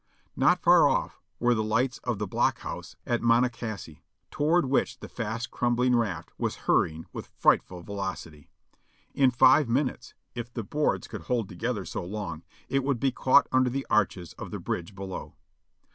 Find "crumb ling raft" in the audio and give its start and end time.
5.51-6.31